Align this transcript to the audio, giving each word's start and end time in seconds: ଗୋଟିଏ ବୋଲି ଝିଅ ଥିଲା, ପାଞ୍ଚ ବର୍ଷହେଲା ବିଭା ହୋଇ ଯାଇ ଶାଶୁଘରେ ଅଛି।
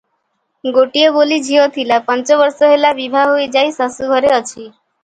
ଗୋଟିଏ 0.77 1.11
ବୋଲି 1.17 1.37
ଝିଅ 1.49 1.67
ଥିଲା, 1.75 2.01
ପାଞ୍ଚ 2.09 2.39
ବର୍ଷହେଲା 2.43 2.93
ବିଭା 3.03 3.29
ହୋଇ 3.35 3.49
ଯାଇ 3.59 3.79
ଶାଶୁଘରେ 3.79 4.35
ଅଛି। 4.43 4.69